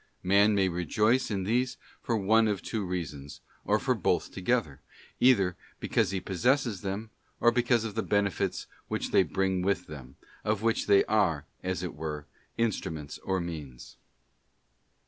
Man 0.23 0.55
may 0.55 0.67
rejoice 0.67 1.29
in 1.29 1.43
these 1.43 1.77
for 2.01 2.17
one 2.17 2.47
of 2.47 2.63
two 2.63 2.83
reasons, 2.83 3.39
or 3.63 3.77
for 3.77 3.93
both 3.93 4.31
together, 4.31 4.81
either 5.19 5.55
because 5.79 6.09
he 6.09 6.19
possesses 6.19 6.81
them, 6.81 7.11
or 7.39 7.51
because 7.51 7.83
of 7.83 7.93
the 7.93 8.01
benefits 8.01 8.65
which 8.87 9.11
they 9.11 9.21
bring 9.21 9.61
with 9.61 9.85
them, 9.85 10.15
of 10.43 10.63
which 10.63 10.87
they 10.87 11.05
are, 11.05 11.45
as 11.61 11.83
it 11.83 11.93
were, 11.93 12.25
instruments 12.57 13.19
or 13.19 13.39
means. 13.39 13.97